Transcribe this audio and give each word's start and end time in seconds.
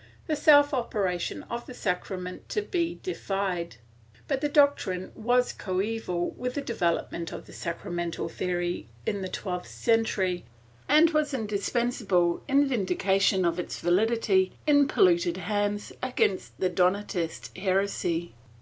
viii) 0.00 0.24
the 0.28 0.36
self 0.36 0.72
operation 0.72 1.42
of 1.50 1.66
the 1.66 1.74
sacrament 1.74 2.48
to 2.48 2.62
be 2.62 2.94
de 3.02 3.12
fide, 3.12 3.76
but 4.28 4.40
the 4.40 4.48
doctrine 4.48 5.12
was 5.14 5.52
coeval 5.52 6.30
with 6.38 6.54
the 6.54 6.62
development 6.62 7.32
of 7.32 7.44
the 7.44 7.52
sacramental 7.52 8.26
theory 8.26 8.88
in 9.04 9.20
the 9.20 9.28
twelfth 9.28 9.68
century 9.68 10.46
and 10.88 11.10
was 11.10 11.34
indispensable 11.34 12.42
in 12.48 12.66
vindication 12.66 13.44
of 13.44 13.58
its 13.60 13.78
validity 13.78 14.52
in 14.66 14.88
polluted 14.88 15.36
hands 15.36 15.92
against 16.02 16.58
the 16.58 16.70
Donatist 16.70 17.54
heresy. 17.54 18.32